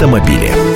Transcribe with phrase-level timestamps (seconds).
[0.00, 0.69] автомобиле.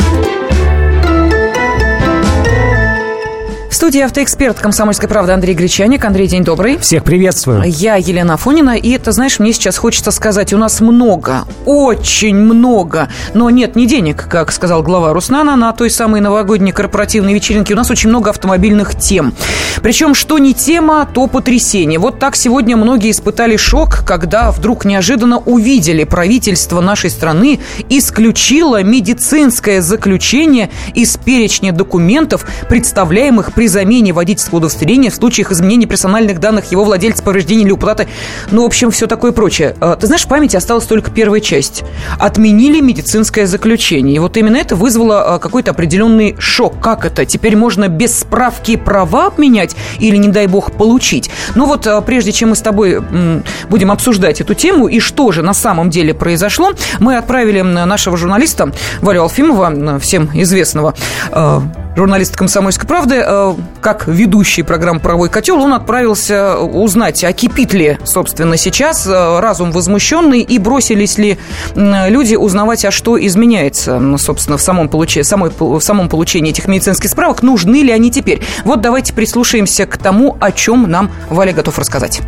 [3.74, 6.04] В студии автоэксперт «Комсомольской правды» Андрей Гречаник.
[6.04, 6.78] Андрей, день добрый.
[6.78, 7.64] Всех приветствую.
[7.66, 8.76] Я Елена Афонина.
[8.76, 13.88] И, ты знаешь, мне сейчас хочется сказать, у нас много, очень много, но нет не
[13.88, 17.74] денег, как сказал глава Руснана, на той самой новогодней корпоративной вечеринке.
[17.74, 19.34] У нас очень много автомобильных тем.
[19.82, 21.98] Причем, что не тема, то потрясение.
[21.98, 29.82] Вот так сегодня многие испытали шок, когда вдруг неожиданно увидели правительство нашей страны исключило медицинское
[29.82, 36.70] заключение из перечня документов, представляемых при при замене водительского удостоверения в случаях изменения персональных данных
[36.70, 38.08] его владельца, повреждения или уплаты.
[38.50, 39.74] Ну, в общем, все такое прочее.
[39.80, 41.82] А, ты знаешь, в памяти осталась только первая часть.
[42.18, 44.16] Отменили медицинское заключение.
[44.16, 46.78] И вот именно это вызвало а, какой-то определенный шок.
[46.78, 47.24] Как это?
[47.24, 51.30] Теперь можно без справки права обменять или, не дай бог, получить?
[51.54, 53.00] Ну вот, а, прежде чем мы с тобой
[53.70, 58.72] будем обсуждать эту тему и что же на самом деле произошло, мы отправили нашего журналиста
[59.00, 60.94] Валю Алфимова, всем известного
[61.96, 67.98] журналист «Комсомольской правды», э, как ведущий программы «Правовой котел», он отправился узнать, а кипит ли,
[68.04, 71.38] собственно, сейчас э, разум возмущенный и бросились ли
[71.74, 77.10] люди узнавать, а что изменяется, собственно, в самом, получении, самой, в самом получении этих медицинских
[77.10, 78.42] справок, нужны ли они теперь.
[78.64, 82.20] Вот давайте прислушаемся к тому, о чем нам Валя готов рассказать.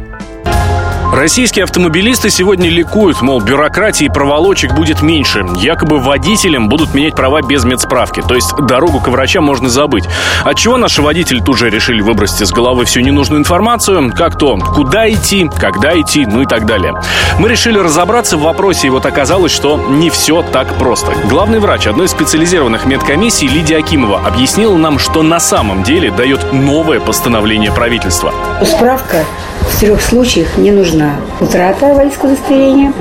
[1.17, 5.47] Российские автомобилисты сегодня ликуют, мол, бюрократии и проволочек будет меньше.
[5.57, 10.05] Якобы водителям будут менять права без медсправки, то есть дорогу к врачам можно забыть.
[10.45, 15.11] Отчего наши водители тут же решили выбросить из головы всю ненужную информацию, как то, куда
[15.11, 16.93] идти, когда идти, ну и так далее.
[17.39, 21.13] Мы решили разобраться в вопросе, и вот оказалось, что не все так просто.
[21.31, 26.53] Главный врач одной из специализированных медкомиссий Лидия Акимова объяснила нам, что на самом деле дает
[26.53, 28.35] новое постановление правительства.
[28.63, 29.25] Справка
[29.69, 31.17] в трех случаях не нужна.
[31.41, 32.93] Утрата водительского удостоверения,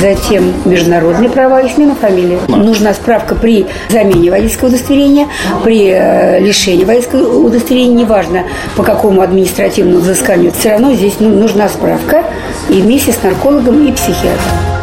[0.00, 2.38] затем международные права и смена фамилии.
[2.48, 5.28] Нужна справка при замене водительского удостоверения,
[5.64, 8.44] при э, лишении водительского удостоверения, неважно
[8.76, 12.24] по какому административному взысканию, все равно здесь ну, нужна справка
[12.68, 14.75] и вместе с наркологом и психиатром.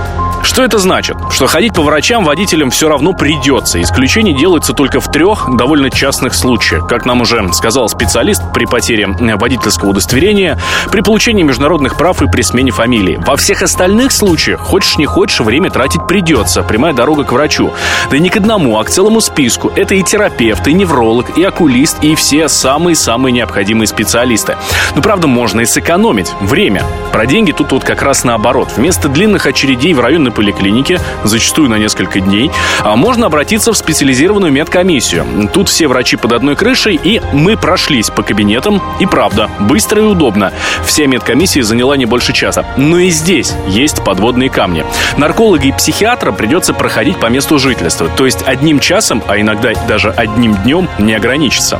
[0.53, 1.17] Что это значит?
[1.31, 3.81] Что ходить по врачам водителям все равно придется.
[3.81, 6.87] Исключение делается только в трех довольно частных случаях.
[6.87, 10.59] Как нам уже сказал специалист, при потере водительского удостоверения,
[10.91, 13.19] при получении международных прав и при смене фамилии.
[13.25, 16.61] Во всех остальных случаях, хочешь не хочешь, время тратить придется.
[16.61, 17.73] Прямая дорога к врачу.
[18.11, 19.71] Да не к одному, а к целому списку.
[19.75, 24.55] Это и терапевт, и невролог, и окулист, и все самые-самые необходимые специалисты.
[24.95, 26.31] Но правда, можно и сэкономить.
[26.41, 26.83] Время.
[27.11, 28.69] Про деньги тут вот как раз наоборот.
[28.77, 34.51] Вместо длинных очередей в районной поликлинике, зачастую на несколько дней, а можно обратиться в специализированную
[34.51, 35.25] медкомиссию.
[35.53, 40.05] Тут все врачи под одной крышей, и мы прошлись по кабинетам, и правда, быстро и
[40.05, 40.51] удобно.
[40.85, 42.65] Вся медкомиссия заняла не больше часа.
[42.75, 44.83] Но и здесь есть подводные камни.
[45.17, 50.11] Нарколога и психиатра придется проходить по месту жительства, то есть одним часом, а иногда даже
[50.11, 51.79] одним днем не ограничится.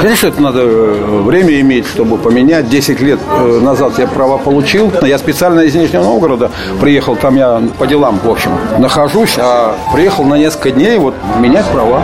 [0.00, 2.68] Конечно, это надо э, время иметь, чтобы поменять.
[2.68, 4.92] 10 лет э, назад я права получил.
[5.02, 6.50] Я специально из Нижнего Новгорода
[6.80, 11.66] приехал, там я по делам, в общем, нахожусь, а приехал на несколько дней вот менять
[11.66, 12.02] права.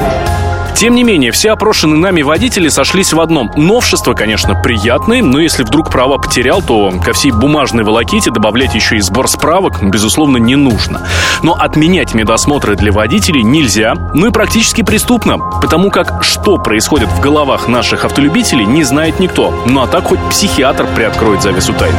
[0.78, 3.50] Тем не менее, все опрошенные нами водители сошлись в одном.
[3.56, 8.97] Новшество, конечно, приятное, но если вдруг права потерял, то ко всей бумажной волоките добавлять еще
[8.97, 11.00] и сбор справок, безусловно, не нужно.
[11.42, 17.19] Но отменять медосмотры для водителей нельзя, ну и практически преступно, потому как что происходит в
[17.19, 19.53] головах наших автолюбителей, не знает никто.
[19.66, 21.98] Ну а так хоть психиатр приоткроет завесу тайны.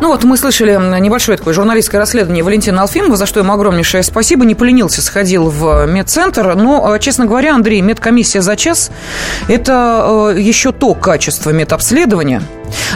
[0.00, 4.44] Ну вот мы слышали небольшое такое журналистское расследование Валентина Алфимова, за что ему огромнейшее спасибо.
[4.44, 6.54] Не поленился, сходил в медцентр.
[6.54, 8.90] Но, э, честно говоря, Андрей, медкомиссия за час–
[9.48, 12.42] это э, еще то качество медобследования,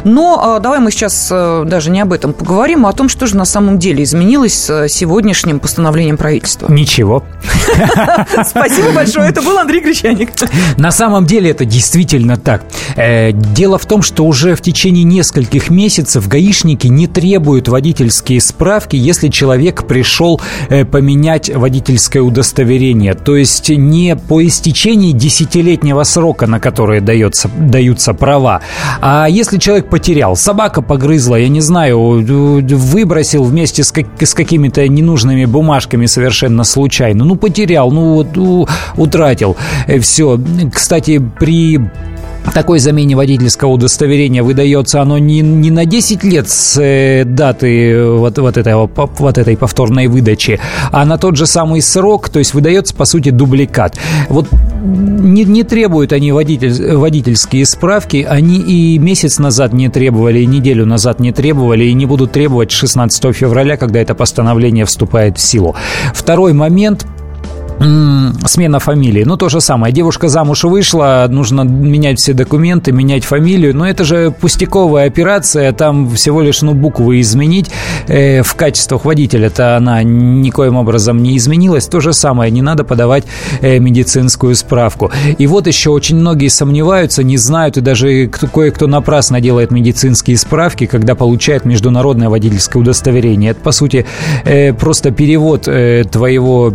[0.04, 3.26] но а, давай мы сейчас а, даже не об этом поговорим, а о том, что
[3.26, 6.70] же на самом деле изменилось с сегодняшним постановлением правительства.
[6.70, 7.24] Ничего.
[8.46, 9.28] Спасибо большое.
[9.28, 10.30] Это был Андрей Гречаник.
[10.76, 12.64] На самом деле это действительно так.
[12.96, 18.96] Э, дело в том, что уже в течение нескольких месяцев гаишники не требуют водительские справки,
[18.96, 23.14] если человек пришел э, поменять водительское удостоверение.
[23.14, 28.60] То есть не по истечении десятилетнего срока, на который дается, даются права,
[29.00, 34.86] а если человек потерял, собака погрызла, я не знаю, выбросил вместе с, как, с какими-то
[34.88, 40.40] ненужными бумажками совершенно случайно, ну, потерял, ну, вот, утратил, э, все.
[40.72, 41.80] Кстати, при
[42.54, 48.38] такой замене водительского удостоверения выдается оно не, не на 10 лет с э, даты вот,
[48.38, 50.58] вот, этого, вот этой повторной выдачи,
[50.90, 53.96] а на тот же самый срок, то есть выдается, по сути, дубликат.
[54.28, 54.48] Вот
[54.80, 60.86] не, не требуют они водитель, водительские справки, они и месяц назад не требовали, и неделю
[60.86, 65.74] назад не требовали, и не будут требовать 16 февраля, когда это постановление вступает в силу.
[66.14, 67.06] Второй момент–
[67.80, 69.24] смена фамилии.
[69.24, 69.92] Ну, то же самое.
[69.92, 73.74] Девушка замуж вышла, нужно менять все документы, менять фамилию.
[73.74, 75.72] Но это же пустяковая операция.
[75.72, 77.70] Там всего лишь, ну, буквы изменить.
[78.06, 81.86] Э, в качествах водителя-то она никоим образом не изменилась.
[81.86, 82.50] То же самое.
[82.50, 83.24] Не надо подавать
[83.60, 85.10] э, медицинскую справку.
[85.38, 90.86] И вот еще очень многие сомневаются, не знают, и даже кое-кто напрасно делает медицинские справки,
[90.86, 93.52] когда получает международное водительское удостоверение.
[93.52, 94.06] Это, по сути,
[94.44, 96.74] э, просто перевод э, твоего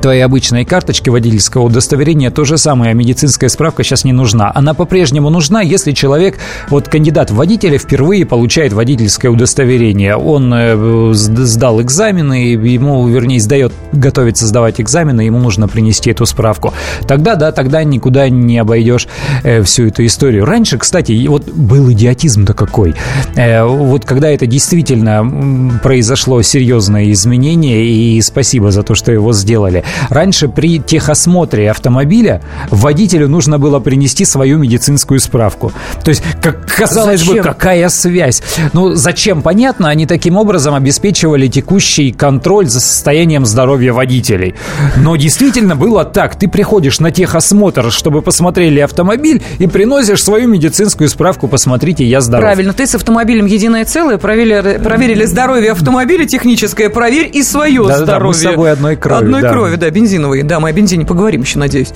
[0.00, 4.50] твоей обычной карточки водительского удостоверения то же самое, а медицинская справка сейчас не нужна.
[4.54, 6.38] Она по-прежнему нужна, если человек,
[6.68, 10.16] вот кандидат в водителя впервые получает водительское удостоверение.
[10.16, 16.74] Он э, сдал экзамены, ему, вернее, сдает, готовится сдавать экзамены, ему нужно принести эту справку.
[17.06, 19.08] Тогда, да, тогда никуда не обойдешь
[19.44, 20.44] э, всю эту историю.
[20.44, 22.94] Раньше, кстати, вот был идиотизм-то какой.
[23.36, 29.51] Э, вот когда это действительно произошло серьезное изменение, и спасибо за то, что его сделали,
[29.52, 29.84] сделали.
[30.08, 32.40] Раньше при техосмотре автомобиля
[32.70, 35.72] водителю нужно было принести свою медицинскую справку.
[36.02, 37.36] То есть, как казалось зачем?
[37.36, 38.42] бы, какая связь?
[38.72, 39.42] Ну, зачем?
[39.42, 44.54] Понятно, они таким образом обеспечивали текущий контроль за состоянием здоровья водителей.
[44.96, 46.36] Но действительно было так.
[46.36, 52.44] Ты приходишь на техосмотр, чтобы посмотрели автомобиль, и приносишь свою медицинскую справку, посмотрите, я здоров.
[52.44, 57.98] Правильно, ты с автомобилем единое целое, проверили, проверили здоровье автомобиля, техническое, проверь и свое да,
[57.98, 58.18] здоровье.
[58.20, 59.24] Да, мы с собой одной крови.
[59.24, 59.50] Одной да.
[59.50, 60.44] крови, да, бензиновые.
[60.44, 61.92] Да, мы о бензине поговорим еще, надеюсь.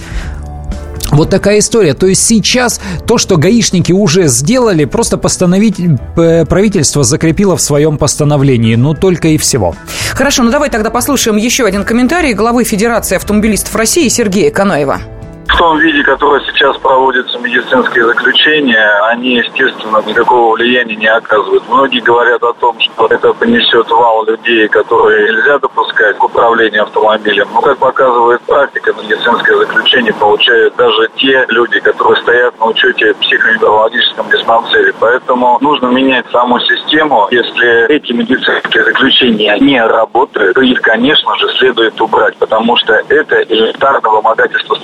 [1.10, 1.94] Вот такая история.
[1.94, 5.76] То есть сейчас то, что гаишники уже сделали, просто постановить
[6.16, 8.74] э, правительство закрепило в своем постановлении.
[8.74, 9.74] Но только и всего.
[10.10, 15.00] Хорошо, ну давай тогда послушаем еще один комментарий главы Федерации автомобилистов России Сергея Канаева
[15.48, 21.62] в том виде, который сейчас проводятся медицинские заключения, они, естественно, никакого влияния не оказывают.
[21.68, 27.48] Многие говорят о том, что это понесет вал людей, которые нельзя допускать к управлению автомобилем.
[27.54, 33.16] Но, как показывает практика, медицинское заключение получают даже те люди, которые стоят на учете в
[33.18, 34.92] психоневрологическом диспансере.
[34.98, 37.28] Поэтому нужно менять саму систему.
[37.30, 43.42] Если эти медицинские заключения не работают, то их, конечно же, следует убрать, потому что это
[43.42, 44.82] элементарное вымогательство с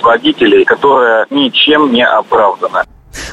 [0.53, 2.85] водителей, которая ничем не оправдана.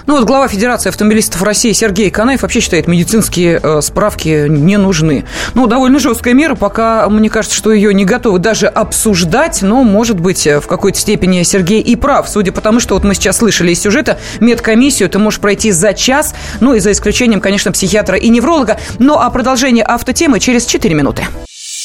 [0.07, 5.25] Ну вот глава Федерации автомобилистов России Сергей Канаев вообще считает, медицинские э, справки не нужны.
[5.55, 10.21] Ну, довольно жесткая мера, пока мне кажется, что ее не готовы даже обсуждать, но, может
[10.21, 13.39] быть, э, в какой-то степени Сергей и прав, судя по тому, что вот мы сейчас
[13.39, 18.19] слышали из сюжета, медкомиссию ты можешь пройти за час, ну и за исключением, конечно, психиатра
[18.19, 18.79] и невролога.
[18.99, 21.25] Ну а продолжение автотемы через 4 минуты.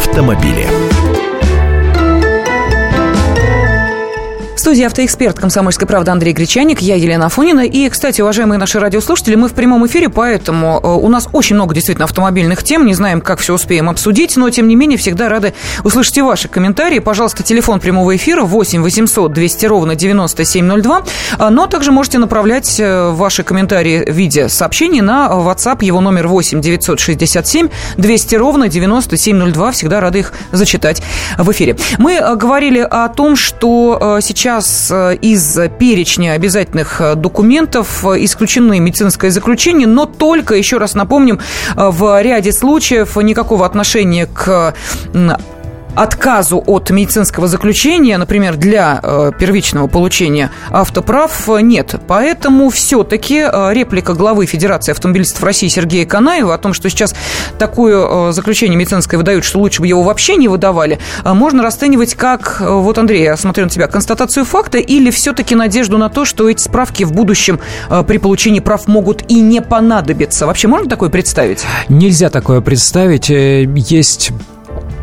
[0.00, 0.89] Автомобили.
[4.60, 7.60] В студии автоэксперт «Комсомольской правды» Андрей Гречаник, я Елена Афонина.
[7.60, 11.74] И, кстати, уважаемые наши радиослушатели, мы в прямом эфире, поэтому э, у нас очень много
[11.74, 12.84] действительно автомобильных тем.
[12.84, 16.48] Не знаем, как все успеем обсудить, но, тем не менее, всегда рады услышать и ваши
[16.48, 16.98] комментарии.
[16.98, 21.04] Пожалуйста, телефон прямого эфира 8 800 200 ровно 9702.
[21.38, 25.82] А, но также можете направлять э, ваши комментарии в виде сообщений на WhatsApp.
[25.82, 29.72] Его номер 8 967 200 ровно 9702.
[29.72, 31.00] Всегда рады их зачитать
[31.38, 31.78] в эфире.
[31.96, 38.24] Мы э, говорили о том, что сейчас сейчас э, из перечня обязательных э, документов э,
[38.24, 41.38] исключены медицинское заключение, но только, еще раз напомним,
[41.76, 44.74] в ряде случаев никакого отношения к
[45.94, 51.96] отказу от медицинского заключения, например, для э, первичного получения автоправ, нет.
[52.06, 57.14] Поэтому все-таки э, реплика главы Федерации автомобилистов России Сергея Канаева о том, что сейчас
[57.58, 62.14] такое э, заключение медицинское выдают, что лучше бы его вообще не выдавали, э, можно расценивать
[62.14, 66.24] как, э, вот, Андрей, я смотрю на тебя, констатацию факта или все-таки надежду на то,
[66.24, 70.46] что эти справки в будущем э, при получении прав могут и не понадобиться.
[70.46, 71.64] Вообще можно такое представить?
[71.88, 73.30] Нельзя такое представить.
[73.30, 74.32] Э, есть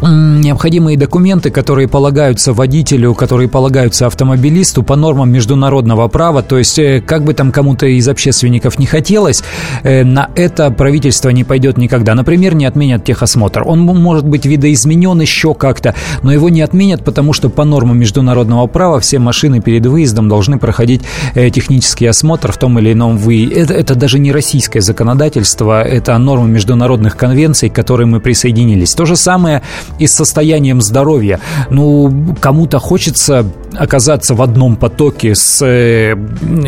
[0.02, 6.44] необходимые документы, которые полагаются водителю, которые полагаются автомобилисту по нормам международного права.
[6.44, 9.44] То есть, э, как бы там кому-то из общественников не хотелось,
[9.84, 12.16] э, на это правительство не пойдет никогда.
[12.16, 13.64] Например, не отменят техосмотр.
[13.66, 18.68] Он может быть видоизменен еще как-то, но его не отменят, потому что по нормам международного
[18.68, 21.02] права все машины перед выездом должны проходить
[21.34, 23.52] э, технический осмотр в том или ином вы.
[23.54, 28.94] Это, это даже не российское законодательство, это нормы международных конвенций, к которым мы присоединились.
[28.94, 29.62] То же самое
[30.00, 31.40] и состоянием здоровья.
[31.70, 36.16] Ну, кому-то хочется оказаться в одном потоке с, э,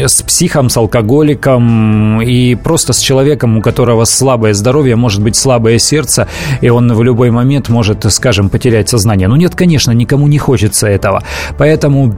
[0.08, 5.80] с психом, с алкоголиком и просто с человеком, у которого слабое здоровье, может быть, слабое
[5.80, 6.28] сердце,
[6.62, 9.28] и он в любой момент может, скажем, потерять сознание.
[9.28, 11.24] Ну нет, конечно, никому не хочется этого.
[11.58, 12.16] Поэтому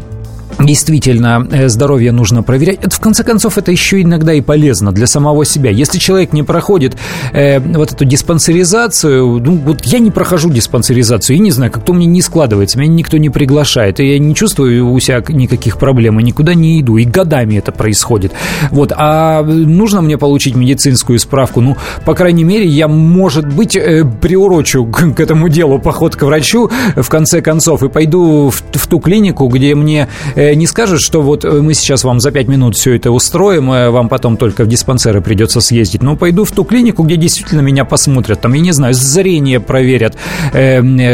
[0.66, 2.80] действительно э, здоровье нужно проверять.
[2.82, 5.70] Это, в конце концов, это еще иногда и полезно для самого себя.
[5.70, 6.98] Если человек не проходит
[7.34, 12.08] э, вот эту диспансеризацию, ну, вот я не прохожу диспансеризацию, я не знаю, как-то меня
[12.08, 16.24] не складывается, меня никто не приглашает, и я не чувствую у себя никаких проблем, и
[16.24, 18.34] никуда не иду, и годами это происходит.
[18.72, 24.06] Вот, а нужно мне получить медицинскую справку, ну, по крайней мере, я, может быть, э,
[24.06, 28.88] приурочу к, к этому делу поход к врачу, в конце концов, и пойду в, в
[28.88, 32.48] ту клинику, где мне Э, не скажут, что вот э, мы сейчас вам за 5
[32.48, 36.02] минут все это устроим, э, вам потом только в диспансеры придется съездить.
[36.02, 40.16] Но пойду в ту клинику, где действительно меня посмотрят, там, я не знаю, зрение проверят,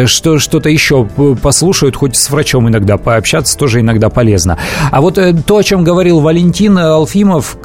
[0.05, 1.07] что, что-то еще
[1.41, 4.57] послушают, хоть с врачом иногда пообщаться тоже иногда полезно.
[4.91, 7.57] А вот то, о чем говорил Валентин Алфимов,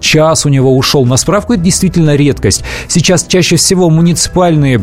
[0.00, 2.64] час у него ушел на справку, это действительно редкость.
[2.88, 4.82] Сейчас чаще всего муниципальные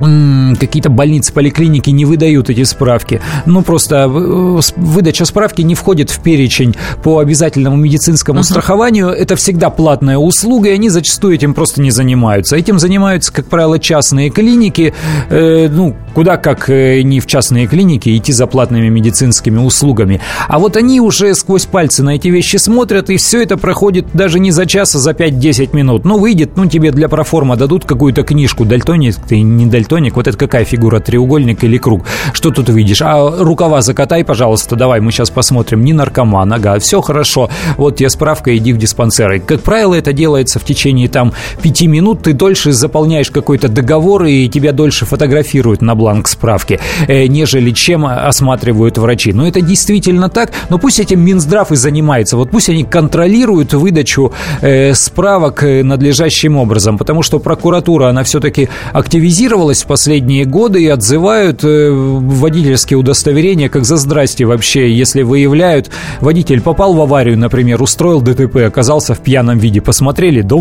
[0.00, 3.20] какие-то больницы, поликлиники не выдают эти справки.
[3.46, 8.44] Ну, просто э, выдача справки не входит в перечень по обязательному медицинскому uh-huh.
[8.44, 9.08] страхованию.
[9.08, 12.56] Это всегда платная услуга, и они зачастую этим просто не занимаются.
[12.56, 14.94] Этим занимаются, как правило, частные клиники.
[15.30, 20.20] Э, ну, куда как э, не в частные клиники идти за платными медицинскими услугами.
[20.48, 24.40] А вот они уже сквозь пальцы на эти вещи смотрят, и все это проходит даже
[24.40, 26.04] не за час, а за 5-10 минут.
[26.04, 30.36] Ну, выйдет, ну, тебе для проформа дадут какую-то книжку, дальтоник ты, не дальтоник, вот это
[30.36, 32.04] какая фигура, треугольник или круг?
[32.32, 33.00] Что тут видишь?
[33.00, 35.84] А рукава закатай, пожалуйста, давай, мы сейчас посмотрим.
[35.84, 37.48] Не наркоман, ага, все хорошо.
[37.76, 39.40] Вот тебе справка, иди в диспансер.
[39.40, 41.32] как правило, это делается в течение там
[41.62, 47.26] пяти минут, ты дольше заполняешь какой-то договор, и тебя дольше фотографируют на бланк справки, э,
[47.26, 49.32] нежели чем осматривают врачи.
[49.32, 52.36] Но это действительно так, но пусть этим Минздрав и занимается.
[52.36, 58.68] Вот пусть они контролируют выдачу э, справок э, надлежащим образом, потому что прокуратура, она все-таки
[58.92, 66.60] активизировалась в последние годы и отзывают водительские удостоверения как за здрасте вообще, если выявляют, водитель
[66.60, 70.56] попал в аварию, например, устроил ДТП, оказался в пьяном виде, посмотрели, да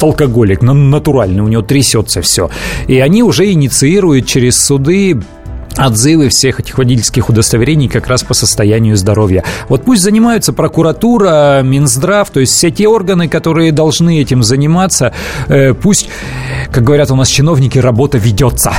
[0.00, 2.48] алкоголик, натуральный, у него трясется все.
[2.88, 5.20] И они уже инициируют через суды
[5.78, 9.44] отзывы всех этих водительских удостоверений как раз по состоянию здоровья.
[9.68, 15.12] Вот пусть занимаются прокуратура, Минздрав, то есть все те органы, которые должны этим заниматься,
[15.48, 16.08] э, пусть,
[16.70, 18.72] как говорят у нас чиновники, работа ведется.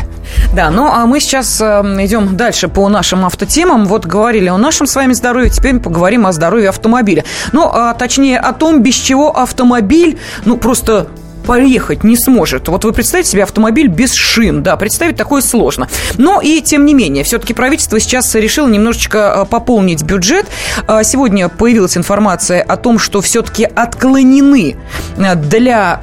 [0.56, 1.66] Да, ну а мы сейчас э,
[2.06, 3.86] идем дальше по нашим автотемам.
[3.86, 7.24] Вот говорили о нашем с вами здоровье, теперь мы поговорим о здоровье автомобиля.
[7.52, 11.08] Ну, а точнее о том, без чего автомобиль, ну, просто
[11.44, 12.68] поехать не сможет.
[12.68, 15.88] Вот вы представьте себе автомобиль без шин, да, представить такое сложно.
[16.18, 20.48] Но и тем не менее, все-таки правительство сейчас решило немножечко а, пополнить бюджет.
[20.88, 24.76] А, сегодня появилась информация о том, что все-таки отклонены
[25.18, 26.00] а, для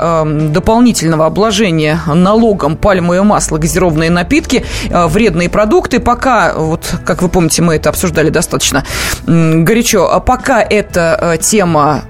[0.51, 6.01] дополнительного обложения налогом пальмовое масло, газированные напитки, вредные продукты.
[6.01, 8.85] Пока, вот как вы помните, мы это обсуждали достаточно
[9.27, 12.03] горячо, пока эта тема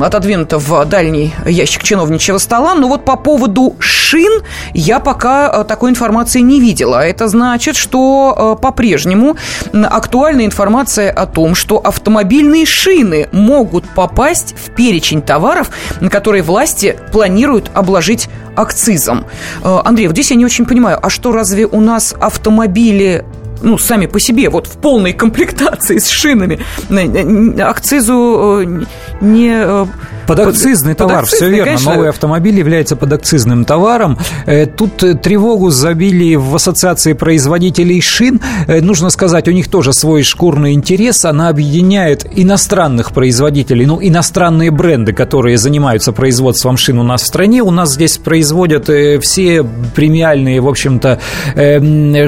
[0.00, 4.42] отодвинута в дальний ящик чиновничьего стола, но вот по поводу шин
[4.74, 7.04] я пока э, такой информации не видела.
[7.04, 9.36] Это значит, что э, по-прежнему
[9.72, 15.70] актуальна информация о том, что автомобильные шины могут попасть в перечень товаров,
[16.10, 19.26] которые власти планируют обложить акцизом.
[19.62, 23.24] Э, Андрей, вот здесь я не очень понимаю, а что разве у нас автомобили
[23.62, 26.60] ну, сами по себе, вот в полной комплектации с шинами,
[27.60, 28.86] акцизу
[29.20, 29.86] не
[30.26, 31.72] Подакцизный товар, подакцизный, все верно.
[31.72, 31.92] Конечно.
[31.92, 34.18] Новый автомобиль является подакцизным товаром.
[34.46, 38.40] Э, тут э, тревогу забили в ассоциации производителей шин.
[38.66, 41.24] Э, нужно сказать, у них тоже свой шкурный интерес.
[41.24, 47.62] Она объединяет иностранных производителей, ну, иностранные бренды, которые занимаются производством шин у нас в стране.
[47.62, 48.88] У нас здесь производят
[49.22, 49.64] все
[49.94, 51.18] премиальные, в общем-то,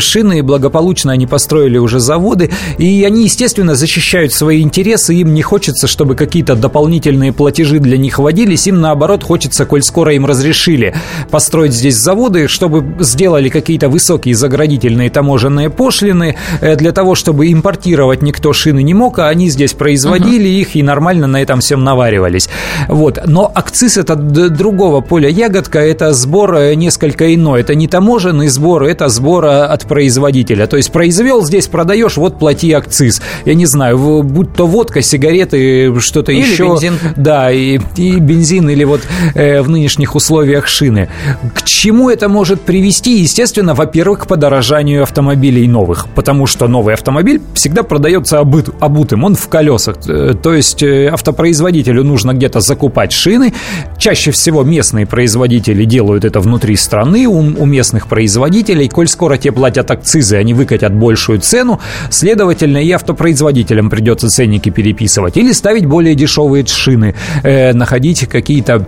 [0.01, 0.43] шины.
[0.43, 2.51] Благополучно они построили уже заводы.
[2.79, 5.15] И они, естественно, защищают свои интересы.
[5.15, 10.15] Им не хочется, чтобы какие-то дополнительные платежи для них водились, им наоборот хочется, коль скоро
[10.15, 10.95] им разрешили
[11.31, 18.23] построить здесь заводы, чтобы сделали какие-то высокие заградительные таможенные пошлины э, для того, чтобы импортировать
[18.23, 20.61] никто шины не мог, а они здесь производили uh-huh.
[20.61, 22.49] их и нормально на этом всем наваривались.
[22.89, 23.19] Вот.
[23.27, 27.61] Но акциз это другого поля ягодка, это сбор э, несколько иной.
[27.61, 30.67] Это не таможенный сбор, это сбор э, от производителя.
[30.67, 33.21] То есть произвел здесь, продаешь, вот плати акциз.
[33.45, 36.65] Я не знаю, будь то водка, сигареты, что-то Или еще.
[36.65, 36.99] Бензин.
[37.17, 39.01] Да, и и, бензин или вот
[39.35, 41.09] э, в нынешних условиях шины.
[41.55, 43.21] К чему это может привести?
[43.21, 49.35] Естественно, во-первых, к подорожанию автомобилей новых, потому что новый автомобиль всегда продается обут, обутым, он
[49.35, 49.97] в колесах.
[50.09, 53.53] Э, то есть э, автопроизводителю нужно где-то закупать шины.
[53.99, 58.89] Чаще всего местные производители делают это внутри страны, у, у местных производителей.
[58.89, 65.37] Коль скоро те платят акцизы, они выкатят большую цену, следовательно, и автопроизводителям придется ценники переписывать
[65.37, 68.87] или ставить более дешевые шины, э, находить какие-то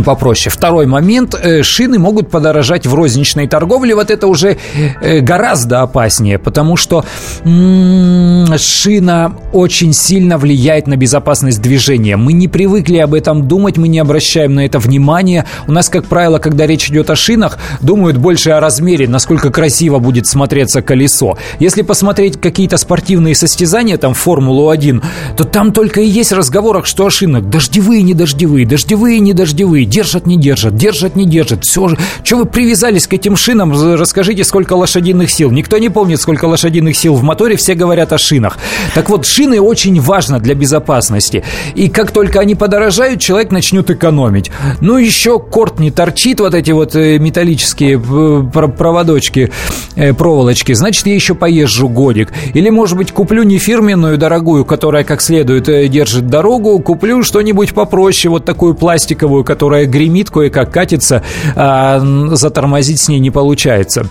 [0.00, 0.50] попроще.
[0.50, 1.34] Второй момент.
[1.34, 3.94] Э, шины могут подорожать в розничной торговле.
[3.94, 4.56] Вот это уже
[5.00, 7.04] э, гораздо опаснее, потому что
[7.44, 12.16] шина очень сильно влияет на безопасность движения.
[12.16, 15.44] Мы не привыкли об этом думать, мы не обращаем на это внимания.
[15.66, 19.98] У нас, как правило, когда речь идет о шинах, думают больше о размере, насколько красиво
[19.98, 21.36] будет смотреться колесо.
[21.58, 25.02] Если посмотреть какие-то спортивные состязания, там Формулу-1,
[25.36, 27.44] то там только и есть разговорах, что о шинах.
[27.44, 31.64] Дождевые, не дождевые, дождевые, не дождевые новые, держат, не держат, держат, не держат.
[31.64, 35.50] Все же, что вы привязались к этим шинам, расскажите, сколько лошадиных сил.
[35.50, 38.58] Никто не помнит, сколько лошадиных сил в моторе, все говорят о шинах.
[38.94, 41.42] Так вот, шины очень важно для безопасности.
[41.74, 44.50] И как только они подорожают, человек начнет экономить.
[44.80, 49.50] Ну, еще корт не торчит, вот эти вот э, металлические э, проводочки,
[49.96, 52.32] э, проволочки, значит, я еще поезжу годик.
[52.54, 58.30] Или, может быть, куплю не фирменную дорогую, которая как следует держит дорогу, куплю что-нибудь попроще,
[58.30, 61.22] вот такую пластиковую, которая которая гремит, кое-как катится,
[61.54, 62.00] а
[62.32, 64.08] затормозить с ней не получается.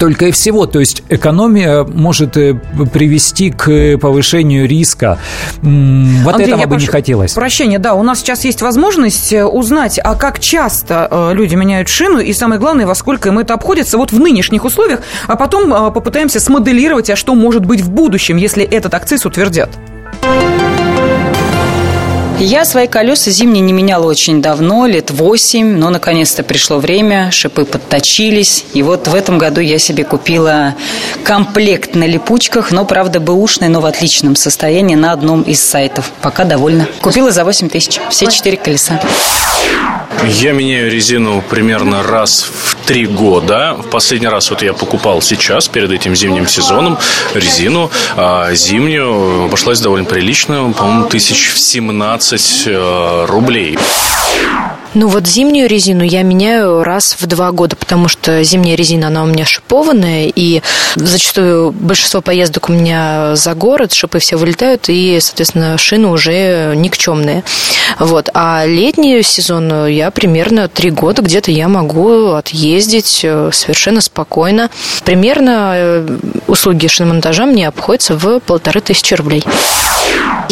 [0.00, 2.54] Только и всего, то есть экономия может э,
[2.90, 5.18] привести к повышению риска.
[5.60, 7.34] Вот Андрей, этого бы не хотелось.
[7.34, 11.90] Прощения, да, у нас сейчас есть возможность э, узнать, а как часто э, люди меняют
[11.90, 15.92] шину, и самое главное, во сколько им это обходится вот в нынешних условиях, а потом
[15.92, 19.68] попытаемся смоделировать, а что может быть в будущем, если этот акциз утвердят.
[22.44, 27.64] Я свои колеса зимние не меняла очень давно, лет восемь, но наконец-то пришло время, шипы
[27.64, 28.64] подточились.
[28.74, 30.74] И вот в этом году я себе купила
[31.22, 36.10] комплект на липучках, но, правда, бэушный, но в отличном состоянии на одном из сайтов.
[36.20, 36.88] Пока довольна.
[37.00, 39.00] Купила за 8 тысяч, все четыре колеса.
[40.28, 43.74] Я меняю резину примерно раз в три года.
[43.74, 46.98] В последний раз вот я покупал сейчас, перед этим зимним сезоном,
[47.34, 49.44] резину а зимнюю.
[49.44, 53.78] Обошлась довольно прилично, по-моему, тысяч в 17 э, рублей.
[54.94, 59.22] Ну вот зимнюю резину я меняю раз в два года, потому что зимняя резина, она
[59.22, 60.60] у меня шипованная, и
[60.96, 67.42] зачастую большинство поездок у меня за город, шипы все вылетают, и, соответственно, шины уже никчемные.
[67.98, 68.28] Вот.
[68.34, 74.70] А летнюю сезон я примерно три года где-то я могу отъездить э, совершенно спокойно.
[75.04, 79.42] Примерно э, услуги шиномонтажа мне обходятся в полторы тысячи рублей.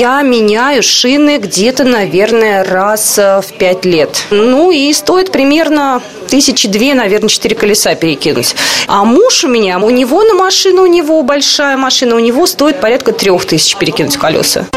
[0.00, 4.24] Я меняю шины где-то, наверное, раз э, в пять лет.
[4.30, 8.56] Ну и стоит примерно тысячи две, наверное, четыре колеса перекинуть.
[8.86, 12.80] А муж у меня, у него на машину, у него большая машина, у него стоит
[12.80, 14.68] порядка трех тысяч перекинуть колеса.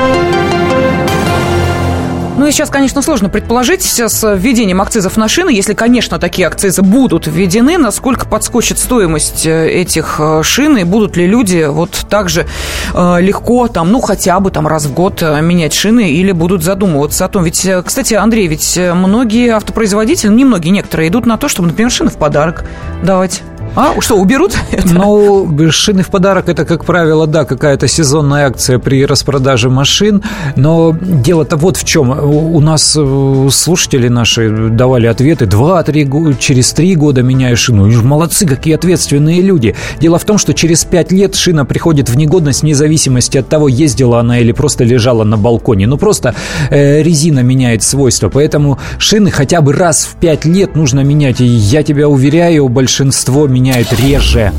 [2.44, 6.82] Ну и сейчас, конечно, сложно предположить с введением акцизов на шины, если, конечно, такие акцизы
[6.82, 12.28] будут введены, насколько подскочит стоимость э, этих э, шин, и будут ли люди вот так
[12.28, 12.46] же
[12.94, 17.24] э, легко, там, ну, хотя бы там раз в год менять шины, или будут задумываться
[17.24, 17.46] о том.
[17.46, 22.10] Ведь, кстати, Андрей, ведь многие автопроизводители, не многие, некоторые идут на то, чтобы, например, шины
[22.10, 22.66] в подарок
[23.04, 23.42] давать.
[23.76, 24.56] А, что, уберут?
[24.86, 30.22] Ну, шины в подарок это, как правило, да, какая-то сезонная акция при распродаже машин.
[30.56, 32.12] Но дело-то вот в чем.
[32.12, 35.48] У нас э, слушатели наши давали ответы.
[35.48, 36.08] Два-три
[36.40, 37.90] через три года меняю шину.
[38.04, 39.76] Молодцы, какие ответственные люди.
[40.00, 43.68] Дело в том, что через пять лет шина приходит в негодность вне зависимости от того,
[43.68, 45.88] ездила она или просто лежала на балконе.
[45.88, 46.36] Ну, просто
[46.70, 48.30] э, резина меняет свойства.
[48.30, 51.42] Поэтому шины хотя бы раз в пять лет нужно менять.
[51.42, 54.52] И я тебя уверяю, большинство меняет меняют реже.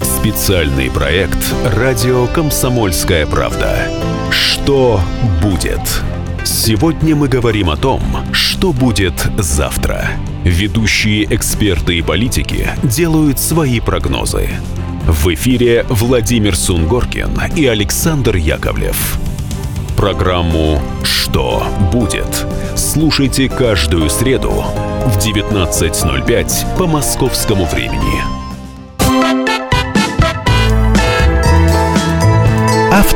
[0.00, 1.36] Специальный проект
[1.76, 3.76] «Радио Комсомольская правда».
[4.30, 5.02] Что
[5.42, 5.82] будет?
[6.42, 10.12] Сегодня мы говорим о том, что будет завтра.
[10.44, 14.48] Ведущие эксперты и политики делают свои прогнозы.
[15.06, 19.18] В эфире Владимир Сунгоркин и Александр Яковлев.
[20.00, 24.64] Программу «Что будет?» слушайте каждую среду
[25.04, 28.22] в 19.05 по московскому времени.
[33.02, 33.14] В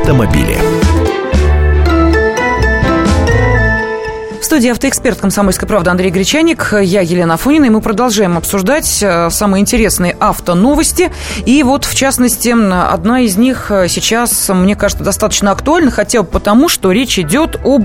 [4.55, 9.59] студии автоэксперт «Комсомольской правды» Андрей Гречаник, я Елена Афонина, и мы продолжаем обсуждать э, самые
[9.59, 11.11] интересные автоновости.
[11.45, 16.29] И вот, в частности, одна из них э, сейчас, мне кажется, достаточно актуальна, хотя бы
[16.29, 17.83] потому, что речь идет об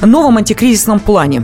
[0.00, 1.42] новом антикризисном плане.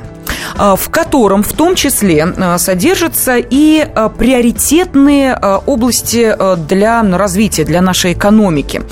[0.57, 2.27] А, в котором в том числе
[2.59, 3.85] содержатся и
[4.17, 6.37] приоритетные области
[6.69, 8.83] для развития, для нашей экономики.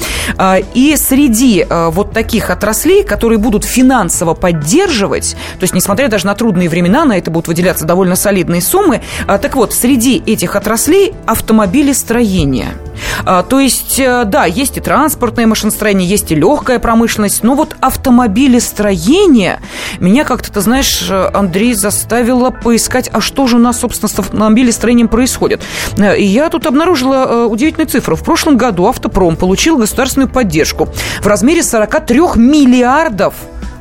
[0.75, 6.69] И среди вот таких отраслей, которые будут финансово поддерживать, то есть, несмотря даже на трудные
[6.69, 12.69] времена, на это будут выделяться довольно солидные суммы, так вот, среди этих отраслей автомобилестроение–
[13.25, 17.77] а, то есть, э, да, есть и транспортное машиностроение, есть и легкая промышленность, но вот
[17.81, 19.61] автомобилестроение
[19.99, 25.09] меня как-то, ты знаешь, Андрей, заставило поискать, а что же у нас, собственно, с автомобилестроением
[25.09, 25.63] происходит.
[25.97, 28.17] Э, и я тут обнаружила э, удивительную цифру.
[28.17, 30.89] В прошлом году автопром получил государственную поддержку
[31.21, 33.35] в размере 43 миллиардов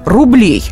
[0.06, 0.64] рублей.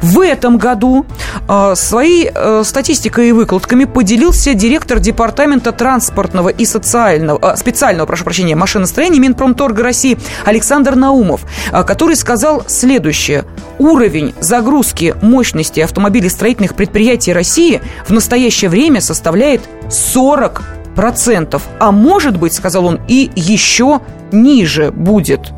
[0.00, 1.06] В этом году
[1.48, 8.24] э, своей э, статистикой и выкладками поделился директор департамента транспортного и социального, э, специального, прошу
[8.24, 13.44] прощения, машиностроения Минпромторга России Александр Наумов, э, который сказал следующее.
[13.78, 20.62] Уровень загрузки мощности автомобилестроительных предприятий России в настоящее время составляет 40
[20.94, 24.00] процентов, а может быть, сказал он, и еще
[24.32, 25.52] ниже будет.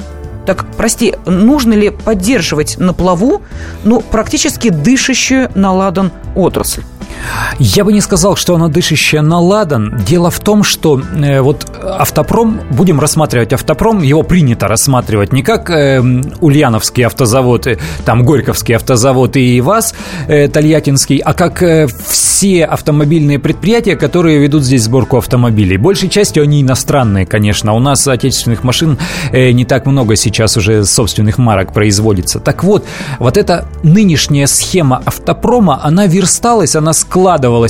[0.47, 3.43] Так, прости, нужно ли поддерживать на плаву,
[3.83, 6.83] ну, практически дышащую на ладан отрасль?
[7.59, 9.97] Я бы не сказал, что она дышащая на ладан.
[10.07, 15.71] Дело в том, что э, вот автопром, будем рассматривать автопром, его принято рассматривать не как
[15.71, 16.01] э,
[16.41, 19.95] Ульяновский автозавод, э, там Горьковский автозавод и ВАЗ
[20.29, 25.77] э, Тольяттинский, а как э, все автомобильные предприятия, которые ведут здесь сборку автомобилей.
[25.77, 27.73] Большей частью они иностранные, конечно.
[27.75, 28.99] У нас отечественных машин
[29.33, 32.41] э, не так много сейчас уже собственных марок производится.
[32.41, 32.85] Так вот,
[33.19, 37.14] вот эта нынешняя схема автопрома, она версталась, она складывалась,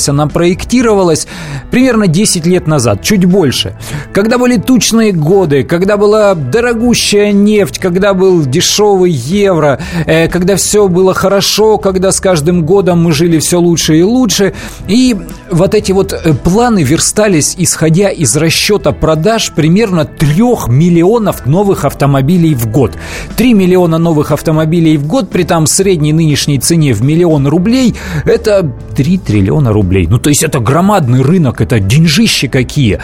[0.09, 1.27] она проектировалась
[1.71, 3.77] примерно 10 лет назад, чуть больше.
[4.13, 10.89] Когда были тучные годы, когда была дорогущая нефть, когда был дешевый евро, э, когда все
[10.89, 14.55] было хорошо, когда с каждым годом мы жили все лучше и лучше.
[14.89, 15.17] И
[15.51, 20.35] вот эти вот э, планы верстались, исходя из расчета продаж примерно 3
[20.69, 22.93] миллионов новых автомобилей в год.
[23.37, 28.71] 3 миллиона новых автомобилей в год, при там средней нынешней цене в миллион рублей, это
[28.97, 30.07] 3 триллиона рублей.
[30.09, 33.01] Ну, то есть это громадный рынок, это деньжищи какие.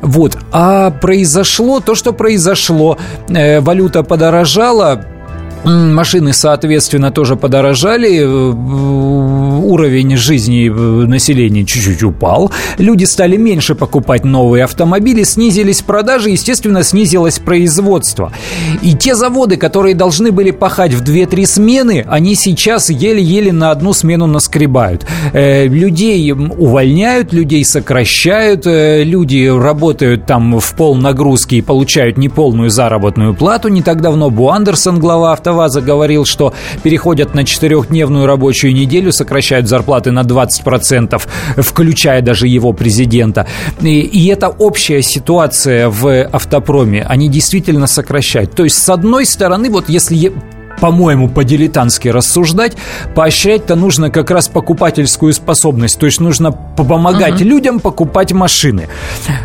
[0.00, 0.38] Вот.
[0.52, 2.98] А произошло то, что произошло.
[3.28, 5.04] Э, валюта подорожала,
[5.64, 8.52] Машины, соответственно, тоже подорожали, э,
[9.64, 16.82] уровень жизни э, населения чуть-чуть упал, люди стали меньше покупать новые автомобили, снизились продажи, естественно,
[16.82, 18.32] снизилось производство.
[18.82, 23.92] И те заводы, которые должны были пахать в 2-3 смены, они сейчас еле-еле на одну
[23.92, 25.06] смену наскребают.
[25.32, 33.34] Э, людей увольняют, людей сокращают, люди работают там в пол нагрузки и получают неполную заработную
[33.34, 33.68] плату.
[33.68, 39.12] Не так давно Бу Андерсон, глава авто АвтоВАЗа говорил, что переходят на четырехдневную рабочую неделю,
[39.12, 41.20] сокращают зарплаты на 20%,
[41.58, 43.46] включая даже его президента.
[43.80, 47.04] И, и это общая ситуация в автопроме.
[47.08, 48.54] Они действительно сокращают.
[48.54, 50.32] То есть, с одной стороны, вот если
[50.82, 52.76] по-моему, по-дилетантски рассуждать,
[53.14, 55.96] поощрять-то нужно как раз покупательскую способность.
[55.96, 57.44] То есть нужно помогать угу.
[57.44, 58.88] людям покупать машины.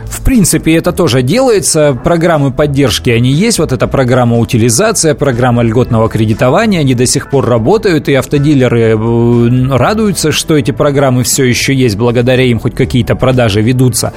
[0.05, 1.95] В принципе, это тоже делается.
[2.03, 3.59] Программы поддержки, они есть.
[3.59, 9.77] Вот эта программа утилизация, программа льготного кредитования, они до сих пор работают, и автодилеры э,
[9.77, 14.11] радуются, что эти программы все еще есть, благодаря им хоть какие-то продажи ведутся.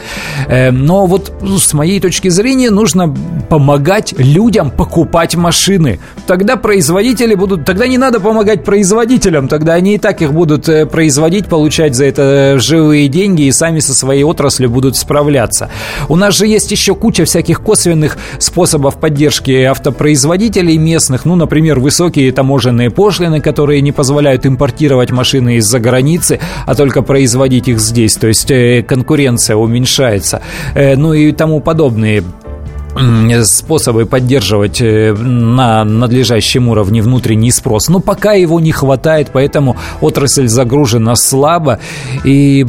[0.48, 3.14] Э, но вот с моей точки зрения нужно
[3.50, 6.00] помогать людям покупать машины.
[6.26, 7.64] Тогда производитель производители будут...
[7.64, 12.04] Тогда не надо помогать производителям, тогда они и так их будут э, производить, получать за
[12.04, 15.70] это э, живые деньги и сами со своей отраслью будут справляться.
[16.08, 22.30] У нас же есть еще куча всяких косвенных способов поддержки автопроизводителей местных, ну, например, высокие
[22.30, 28.28] таможенные пошлины, которые не позволяют импортировать машины из-за границы, а только производить их здесь, то
[28.28, 30.42] есть э, конкуренция уменьшается,
[30.74, 32.22] ну и тому подобные
[33.44, 37.88] способы поддерживать э, на надлежащем уровне внутренний спрос.
[37.88, 41.78] Но пока его не хватает, поэтому отрасль загружена слабо.
[42.24, 42.66] И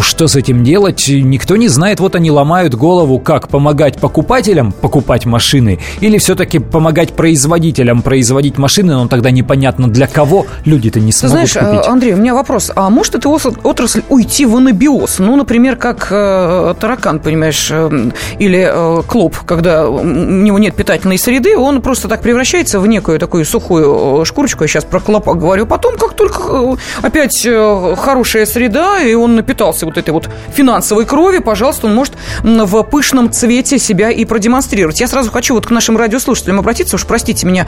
[0.00, 2.00] что с этим делать, никто не знает.
[2.00, 8.94] Вот они ломают голову, как помогать покупателям покупать машины или все-таки помогать производителям производить машины,
[8.94, 11.88] но тогда непонятно для кого люди-то не смогут Знаешь, купить.
[11.88, 12.70] Андрей, у меня вопрос.
[12.74, 15.18] А может эта отрасль уйти в анабиоз?
[15.18, 21.18] Ну, например, как э, таракан, понимаешь, э, или э, клоп, когда у него нет питательной
[21.18, 25.66] среды, он просто так превращается в некую такую сухую шкурочку, я сейчас про клопа говорю.
[25.66, 27.46] Потом, как только опять
[27.98, 33.30] хорошая среда, и он напитался вот этой вот финансовой крови, пожалуйста, он может в пышном
[33.30, 35.00] цвете себя и продемонстрировать.
[35.00, 37.66] Я сразу хочу вот к нашим радиослушателям обратиться, уж простите меня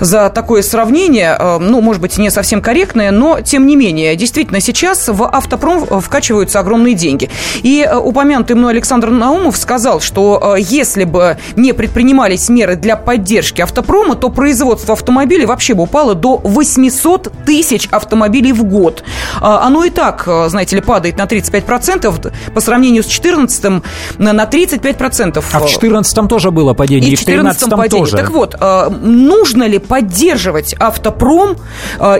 [0.00, 5.08] за такое сравнение, ну, может быть, не совсем корректное, но, тем не менее, действительно, сейчас
[5.08, 7.30] в автопром вкачиваются огромные деньги.
[7.62, 14.14] И упомянутый мной Александр Наумов сказал, что если бы не предпринимались меры для поддержки автопрома,
[14.14, 19.04] то производство автомобилей вообще бы упало до 800 тысяч автомобилей в год.
[19.40, 23.82] Оно и так, знаете ли, падает на 35% по сравнению с 2014
[24.18, 25.44] на 35%.
[25.52, 28.16] А в 2014 тоже было падение, и в 2013 тоже.
[28.16, 28.56] Так вот,
[29.02, 31.56] нужно ли поддерживать автопром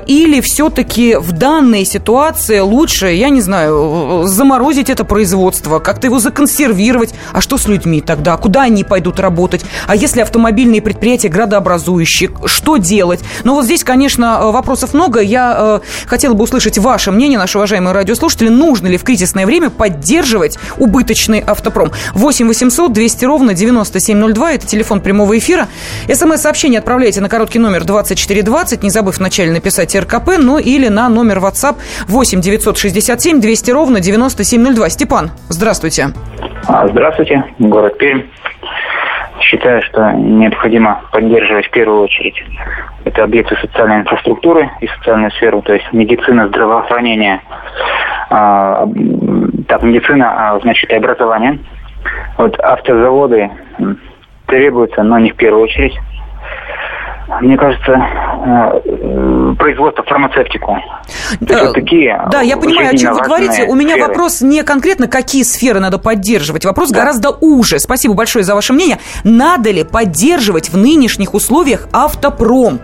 [0.07, 7.15] или все-таки в данной ситуации лучше, я не знаю, заморозить это производство, как-то его законсервировать?
[7.33, 8.37] А что с людьми тогда?
[8.37, 9.65] Куда они пойдут работать?
[9.87, 13.21] А если автомобильные предприятия градообразующие, что делать?
[13.45, 15.21] Ну вот здесь, конечно, вопросов много.
[15.21, 18.49] Я э, хотела бы услышать ваше мнение, наши уважаемые радиослушатели.
[18.49, 21.93] Нужно ли в кризисное время поддерживать убыточный автопром?
[22.15, 24.53] 8 800 200 ровно 9702.
[24.53, 25.69] Это телефон прямого эфира.
[26.13, 31.39] СМС-сообщение отправляйте на короткий номер 2420, не забыв вначале написать РКП, ну или на номер
[31.39, 31.77] WhatsApp
[32.09, 34.91] 8 967 200 ровно 9702.
[34.91, 36.13] Степан, здравствуйте.
[36.67, 38.23] А, здравствуйте, город Пермь.
[39.41, 42.43] Считаю, что необходимо поддерживать в первую очередь
[43.05, 47.41] это объекты социальной инфраструктуры и социальную сферу, то есть медицина, здравоохранение,
[48.31, 48.87] а,
[49.69, 51.59] так, медицина, а, значит, и образование.
[52.37, 53.51] Вот автозаводы
[54.47, 55.97] требуются, но не в первую очередь
[57.41, 60.79] мне кажется, э, производство фармацевтику.
[61.41, 63.65] Да, такие да я понимаю, о чем вы говорите.
[63.65, 64.09] У меня сферы.
[64.09, 66.65] вопрос не конкретно, какие сферы надо поддерживать.
[66.65, 67.01] Вопрос да.
[67.01, 67.81] гораздо уже.
[67.81, 68.99] Спасибо большое за ваше мнение.
[69.25, 72.79] Надо ли поддерживать в нынешних условиях автопром?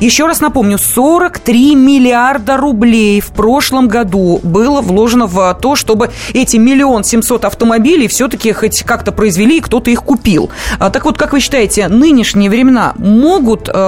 [0.00, 6.56] Еще раз напомню, 43 миллиарда рублей в прошлом году было вложено в то, чтобы эти
[6.56, 10.50] миллион семьсот автомобилей все-таки хоть как-то произвели и кто-то их купил.
[10.78, 13.87] А, так вот, как вы считаете, нынешние времена могут э,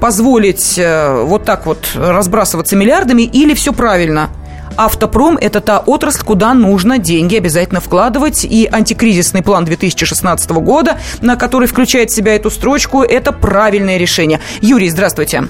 [0.00, 4.28] позволить э, вот так вот разбрасываться миллиардами или все правильно?
[4.76, 8.44] Автопром– это та отрасль, куда нужно деньги обязательно вкладывать.
[8.44, 14.40] И антикризисный план 2016 года, на который включает в себя эту строчку, это правильное решение.
[14.60, 15.44] Юрий, здравствуйте.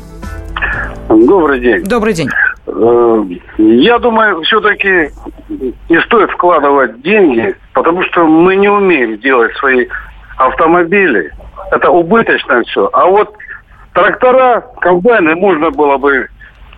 [1.08, 1.84] Добрый день.
[1.84, 2.28] Добрый день.
[2.66, 3.24] Э,
[3.58, 5.10] я думаю, все-таки
[5.88, 9.86] не стоит вкладывать деньги, потому что мы не умеем делать свои
[10.36, 11.32] автомобили.
[11.70, 12.90] Это убыточно все.
[12.92, 13.34] А вот
[13.94, 16.28] трактора, комбайны можно было бы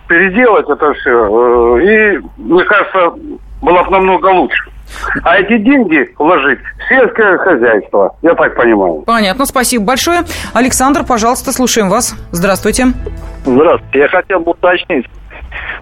[0.07, 1.11] переделать это все.
[1.11, 3.11] Э, и, мне кажется,
[3.61, 4.71] было бы намного лучше.
[5.23, 9.03] А эти деньги вложить в сельское хозяйство, я так понимаю.
[9.05, 10.21] Понятно, спасибо большое.
[10.53, 12.15] Александр, пожалуйста, слушаем вас.
[12.31, 12.85] Здравствуйте.
[13.43, 13.99] Здравствуйте.
[13.99, 15.05] Я хотел бы уточнить.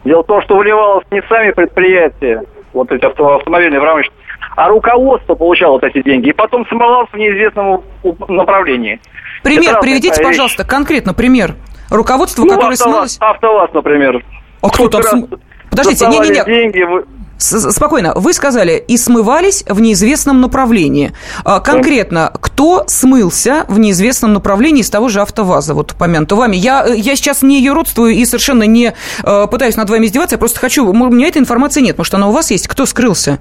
[0.05, 2.43] Дело в том, что выливалось не сами предприятия,
[2.73, 7.83] вот эти автомобильные промышленности, а руководство получало вот эти деньги и потом смывалось в неизвестном
[8.27, 8.99] направлении.
[9.45, 11.55] Пример приведите, пожалуйста, конкретно пример.
[11.89, 13.17] Руководство, ну, которое АвтоВАЗ, смылось...
[13.19, 14.25] АвтоВАЗ, например.
[14.61, 15.03] А кто там...
[15.03, 15.39] См...
[15.69, 16.43] Подождите, не-не-не.
[16.43, 17.05] деньги, вы...
[17.37, 18.13] Спокойно.
[18.15, 21.11] Вы сказали, и смывались в неизвестном направлении.
[21.43, 26.55] А, конкретно, кто смылся в неизвестном направлении из того же АвтоВАЗа, вот упомянутого вами?
[26.55, 30.39] Я, я сейчас не ее родствую и совершенно не э, пытаюсь над вами издеваться, я
[30.39, 30.89] просто хочу...
[30.89, 32.67] У меня этой информации нет, может, она у вас есть?
[32.67, 33.39] Кто скрылся?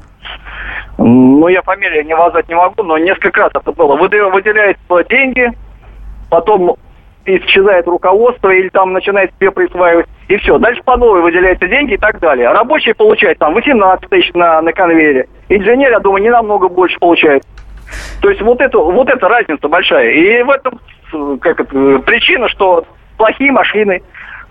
[0.98, 3.96] Ну, я фамилию не назвать не могу, но несколько раз это было.
[3.96, 5.50] Выделяют деньги,
[6.34, 6.76] потом
[7.26, 10.58] исчезает руководство или там начинает себе присваивать, и все.
[10.58, 12.50] Дальше по новой выделяются деньги и так далее.
[12.50, 15.28] Рабочий получает там 18 тысяч на, на конвейере.
[15.48, 17.44] Инженер, я думаю, не намного больше получает.
[18.20, 20.10] То есть вот это, вот эта разница большая.
[20.10, 20.80] И в этом
[21.40, 22.84] как это, причина, что
[23.16, 24.02] плохие машины,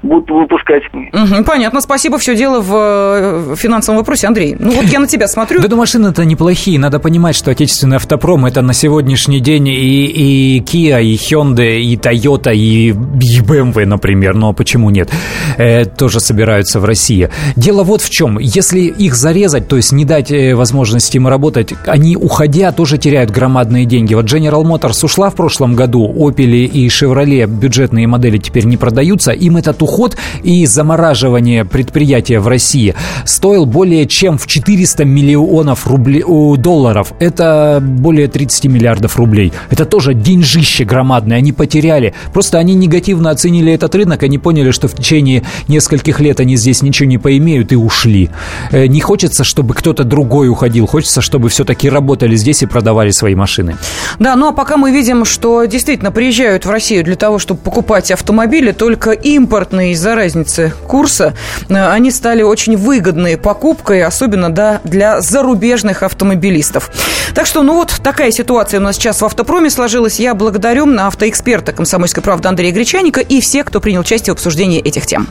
[0.03, 0.83] будут выпускать.
[0.93, 2.17] Угу, понятно, спасибо.
[2.17, 4.27] Все дело в финансовом вопросе.
[4.27, 5.61] Андрей, ну вот я на тебя смотрю.
[5.61, 6.77] Да, машины-то неплохие.
[6.77, 11.95] Надо понимать, что отечественный автопром это на сегодняшний день и, и Kia, и Hyundai, и
[11.95, 14.35] Toyota, и, и BMW, например.
[14.35, 15.09] Но почему нет?
[15.57, 17.29] Э, тоже собираются в России.
[17.55, 18.37] Дело вот в чем.
[18.39, 23.31] Если их зарезать, то есть не дать э, возможности им работать, они, уходя, тоже теряют
[23.31, 24.13] громадные деньги.
[24.13, 29.31] Вот General Motors ушла в прошлом году, Opel и Chevrolet бюджетные модели теперь не продаются,
[29.31, 35.85] им этот уход уход и замораживание предприятия в России стоил более чем в 400 миллионов
[35.85, 36.23] рублей,
[36.57, 37.13] долларов.
[37.19, 39.53] Это более 30 миллиардов рублей.
[39.69, 41.37] Это тоже деньжище громадное.
[41.37, 42.13] Они потеряли.
[42.33, 44.23] Просто они негативно оценили этот рынок.
[44.23, 48.29] Они поняли, что в течение нескольких лет они здесь ничего не поимеют и ушли.
[48.71, 50.87] Э, не хочется, чтобы кто-то другой уходил.
[50.87, 53.75] Хочется, чтобы все-таки работали здесь и продавали свои машины.
[54.19, 58.11] Да, ну а пока мы видим, что действительно приезжают в Россию для того, чтобы покупать
[58.11, 61.33] автомобили, только импортные из-за разницы курса,
[61.69, 66.89] э, они стали очень выгодной покупкой, особенно да, для зарубежных автомобилистов.
[67.33, 70.19] Так что, ну вот такая ситуация у нас сейчас в автопроме сложилась.
[70.19, 74.79] Я благодарю на автоэксперта «Комсомольской правды» Андрея Гречаника и всех, кто принял участие в обсуждении
[74.79, 75.27] этих тем.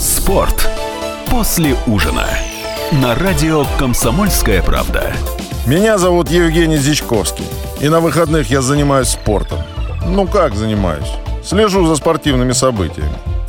[0.00, 0.68] Спорт
[1.28, 2.26] после ужина
[2.92, 5.12] на радио «Комсомольская правда».
[5.66, 7.44] Меня зовут Евгений Зичковский.
[7.80, 9.60] И на выходных я занимаюсь спортом.
[10.06, 11.10] Ну как занимаюсь?
[11.44, 13.14] Слежу за спортивными событиями.